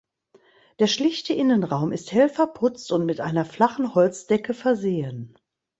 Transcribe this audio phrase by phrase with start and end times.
[0.79, 5.37] Der schlichte Innenraum ist hell verputzt und mit einer flachen Holzdecke versehen.